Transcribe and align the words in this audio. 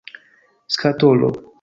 skatolo 0.67 1.31